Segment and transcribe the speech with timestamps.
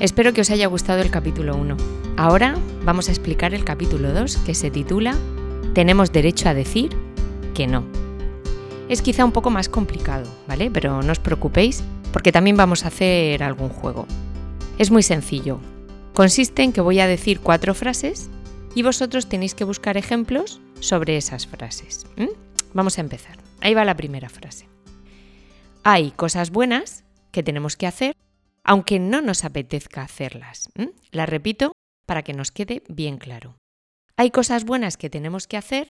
[0.00, 1.76] Espero que os haya gustado el capítulo 1.
[2.16, 5.14] Ahora vamos a explicar el capítulo 2 que se titula
[5.74, 6.96] Tenemos derecho a decir
[7.54, 7.84] que no.
[8.88, 10.70] Es quizá un poco más complicado, ¿vale?
[10.70, 14.06] Pero no os preocupéis porque también vamos a hacer algún juego.
[14.78, 15.60] Es muy sencillo.
[16.14, 18.30] Consiste en que voy a decir cuatro frases
[18.74, 22.06] y vosotros tenéis que buscar ejemplos sobre esas frases.
[22.72, 23.36] Vamos a empezar.
[23.60, 24.66] Ahí va la primera frase.
[25.84, 28.16] Hay cosas buenas que tenemos que hacer
[28.64, 30.70] aunque no nos apetezca hacerlas.
[31.10, 31.72] La repito
[32.06, 33.56] para que nos quede bien claro.
[34.16, 35.88] Hay cosas buenas que tenemos que hacer,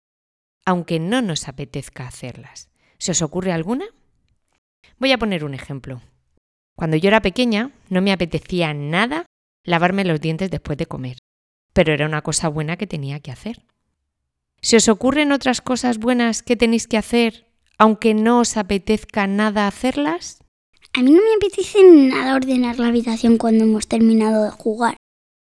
[0.65, 2.69] aunque no nos apetezca hacerlas.
[2.99, 3.87] ¿Se os ocurre alguna?
[4.99, 6.03] Voy a poner un ejemplo.
[6.77, 9.27] Cuando yo era pequeña no me apetecía nada
[9.65, 11.19] lavarme los dientes después de comer,
[11.73, 13.63] pero era una cosa buena que tenía que hacer.
[14.61, 17.47] ¿Se os ocurren otras cosas buenas que tenéis que hacer,
[17.79, 20.43] aunque no os apetezca nada hacerlas?
[20.99, 24.97] A mí no me apetece nada ordenar la habitación cuando hemos terminado de jugar.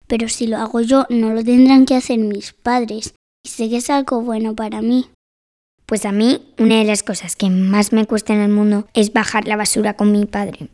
[0.05, 3.13] Pero si lo hago yo, no lo tendrán que hacer mis padres.
[3.45, 5.07] Y sé que es algo bueno para mí.
[5.85, 9.13] Pues a mí, una de las cosas que más me cuesta en el mundo es
[9.13, 10.67] bajar la basura con mi padre.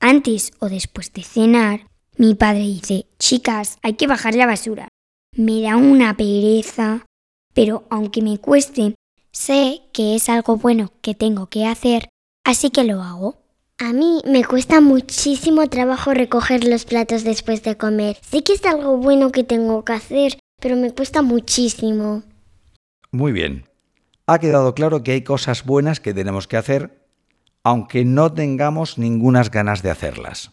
[0.00, 4.88] Antes o después de cenar, mi padre dice, chicas, hay que bajar la basura.
[5.36, 7.06] Me da una pereza,
[7.54, 8.96] pero aunque me cueste,
[9.30, 12.08] sé que es algo bueno que tengo que hacer,
[12.44, 13.47] así que lo hago.
[13.80, 18.18] A mí me cuesta muchísimo trabajo recoger los platos después de comer.
[18.22, 22.24] Sé que es algo bueno que tengo que hacer, pero me cuesta muchísimo.
[23.12, 23.68] Muy bien.
[24.26, 27.06] Ha quedado claro que hay cosas buenas que tenemos que hacer,
[27.62, 30.50] aunque no tengamos ninguna ganas de hacerlas.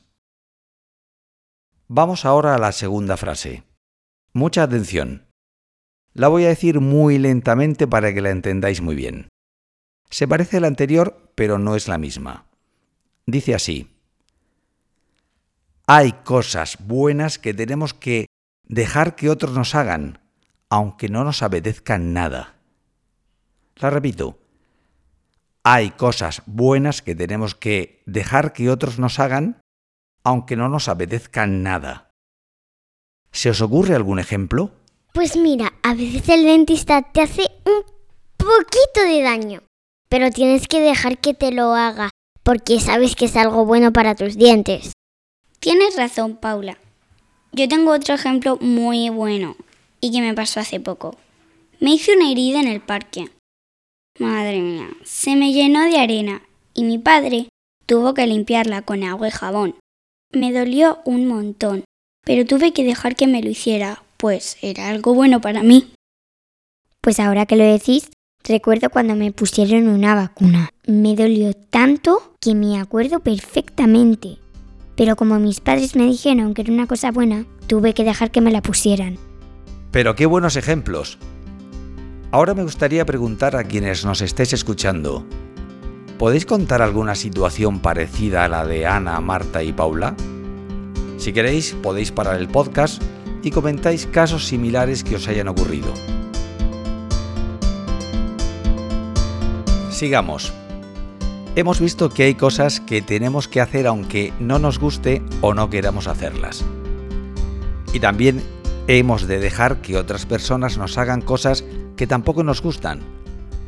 [1.88, 3.64] Vamos ahora a la segunda frase.
[4.34, 5.26] Mucha atención.
[6.14, 9.30] La voy a decir muy lentamente para que la entendáis muy bien.
[10.12, 12.46] Se parece a la anterior, pero no es la misma.
[13.28, 13.90] Dice así,
[15.88, 18.28] hay cosas buenas que tenemos que
[18.64, 20.20] dejar que otros nos hagan,
[20.70, 22.56] aunque no nos apetezca nada.
[23.78, 24.38] La repito,
[25.64, 29.60] hay cosas buenas que tenemos que dejar que otros nos hagan,
[30.24, 32.12] aunque no nos apetezca nada.
[33.32, 34.72] ¿Se os ocurre algún ejemplo?
[35.14, 37.84] Pues mira, a veces el dentista te hace un
[38.38, 39.64] poquito de daño,
[40.10, 42.12] pero tienes que dejar que te lo haga
[42.46, 44.92] porque sabes que es algo bueno para tus dientes.
[45.60, 46.78] Tienes razón, Paula.
[47.52, 49.56] Yo tengo otro ejemplo muy bueno
[50.00, 51.18] y que me pasó hace poco.
[51.80, 53.32] Me hice una herida en el parque.
[54.20, 56.44] Madre mía, se me llenó de arena
[56.76, 57.50] y mi padre
[57.88, 59.76] tuvo que limpiarla con agua y jabón.
[60.32, 61.84] Me dolió un montón,
[62.24, 65.94] pero tuve que dejar que me lo hiciera, pues era algo bueno para mí.
[67.02, 68.12] Pues ahora que lo decís,
[68.46, 70.70] recuerdo cuando me pusieron una vacuna.
[70.88, 74.38] Me dolió tanto que me acuerdo perfectamente.
[74.96, 78.42] Pero como mis padres me dijeron que era una cosa buena, tuve que dejar que
[78.42, 79.18] me la pusieran.
[79.92, 81.18] Pero qué buenos ejemplos.
[82.32, 85.26] Ahora me gustaría preguntar a quienes nos estéis escuchando,
[86.18, 90.16] ¿podéis contar alguna situación parecida a la de Ana, Marta y Paula?
[91.18, 93.02] Si queréis, podéis parar el podcast
[93.42, 95.94] y comentáis casos similares que os hayan ocurrido.
[99.96, 100.52] Sigamos
[101.56, 105.70] hemos visto que hay cosas que tenemos que hacer aunque no nos guste o no
[105.70, 106.66] queramos hacerlas.
[107.94, 108.44] Y también
[108.88, 111.64] hemos de dejar que otras personas nos hagan cosas
[111.96, 113.04] que tampoco nos gustan,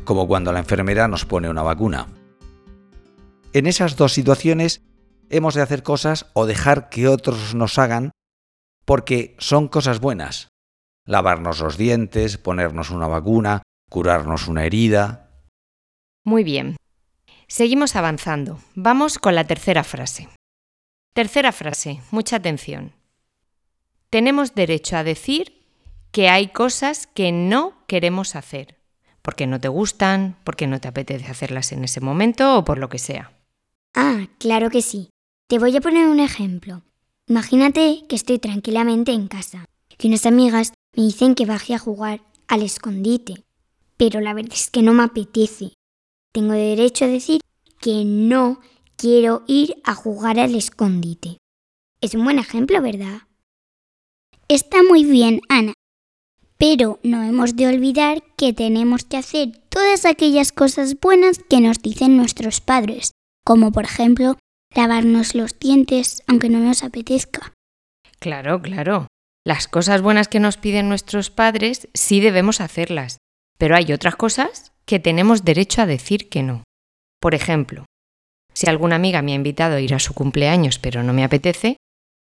[0.04, 2.08] como cuando la enfermera nos pone una vacuna.
[3.54, 4.82] En esas dos situaciones
[5.30, 8.10] hemos de hacer cosas o dejar que otros nos hagan
[8.84, 10.48] porque son cosas buenas.
[11.06, 15.27] Lavarnos los dientes, ponernos una vacuna, curarnos una herida.
[16.28, 16.76] Muy bien,
[17.46, 18.60] Seguimos avanzando.
[18.74, 20.28] Vamos con la tercera frase.
[21.14, 22.92] Tercera frase, mucha atención.
[24.10, 25.64] Tenemos derecho a decir
[26.12, 28.76] que hay cosas que no queremos hacer,
[29.22, 32.90] porque no te gustan, porque no te apetece hacerlas en ese momento o por lo
[32.90, 33.32] que sea.
[33.94, 35.08] Ah, claro que sí.
[35.48, 36.82] Te voy a poner un ejemplo.
[37.26, 39.64] Imagínate que estoy tranquilamente en casa
[39.98, 43.46] y unas amigas me dicen que baje a jugar al escondite,
[43.96, 45.77] pero la verdad es que no me apetece
[46.32, 47.40] tengo derecho a decir
[47.80, 48.60] que no
[48.96, 51.38] quiero ir a jugar al escondite.
[52.00, 53.22] Es un buen ejemplo, ¿verdad?
[54.48, 55.74] Está muy bien, Ana.
[56.56, 61.80] Pero no hemos de olvidar que tenemos que hacer todas aquellas cosas buenas que nos
[61.80, 63.12] dicen nuestros padres,
[63.44, 64.36] como por ejemplo
[64.74, 67.52] lavarnos los dientes aunque no nos apetezca.
[68.18, 69.06] Claro, claro.
[69.44, 73.18] Las cosas buenas que nos piden nuestros padres sí debemos hacerlas,
[73.56, 76.64] pero hay otras cosas que tenemos derecho a decir que no.
[77.20, 77.84] Por ejemplo,
[78.54, 81.76] si alguna amiga me ha invitado a ir a su cumpleaños pero no me apetece,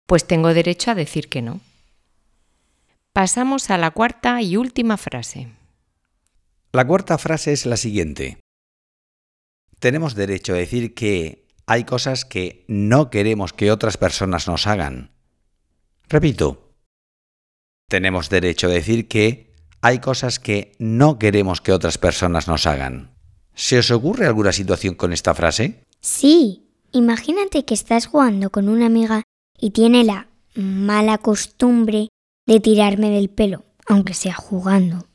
[0.05, 1.61] pues tengo derecho a decir que no.
[3.13, 5.47] Pasamos a la cuarta y última frase.
[6.73, 8.37] La cuarta frase es la siguiente.
[9.79, 15.11] Tenemos derecho a decir que hay cosas que no queremos que otras personas nos hagan.
[16.09, 16.73] Repito.
[17.89, 19.46] Tenemos derecho a decir que
[19.81, 23.12] hay cosas que no queremos que otras personas nos hagan.
[23.53, 25.83] ¿Se os ocurre alguna situación con esta frase?
[26.00, 26.63] Sí.
[26.94, 29.24] Imagínate que estás jugando con una amiga
[29.59, 32.07] y tiene la mala costumbre
[32.45, 35.06] de tirarme del pelo, aunque sea jugando.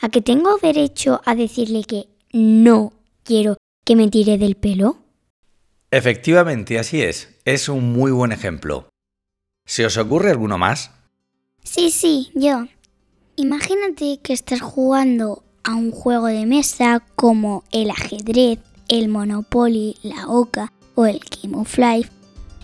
[0.00, 2.92] ¿A que tengo derecho a decirle que no
[3.24, 4.98] quiero que me tire del pelo?
[5.90, 7.34] Efectivamente, así es.
[7.44, 8.90] Es un muy buen ejemplo.
[9.66, 10.90] ¿Se os ocurre alguno más?
[11.64, 12.66] Sí, sí, yo.
[13.38, 18.58] Imagínate que estás jugando a un juego de mesa como el ajedrez,
[18.88, 22.10] el Monopoly, la Oca o el Game of Life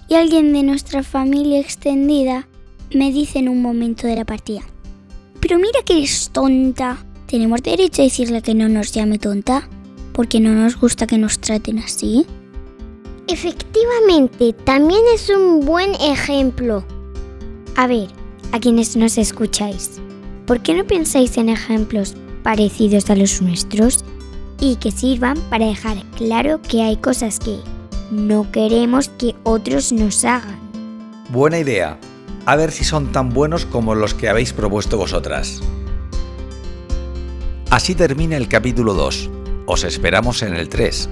[0.08, 2.48] y alguien de nuestra familia extendida
[2.92, 4.62] me dice en un momento de la partida,
[5.40, 7.06] pero mira que eres tonta.
[7.28, 9.68] ¿Tenemos derecho a decirle que no nos llame tonta?
[10.12, 12.26] Porque no nos gusta que nos traten así.
[13.28, 16.84] Efectivamente, también es un buen ejemplo.
[17.76, 18.08] A ver,
[18.50, 20.00] a quienes nos escucháis,
[20.46, 24.04] ¿por qué no pensáis en ejemplos parecidos a los nuestros
[24.60, 27.58] y que sirvan para dejar claro que hay cosas que
[28.10, 30.58] no queremos que otros nos hagan?
[31.30, 31.98] Buena idea.
[32.46, 35.62] A ver si son tan buenos como los que habéis propuesto vosotras.
[37.70, 39.30] Así termina el capítulo 2.
[39.66, 41.08] Os esperamos en el 3.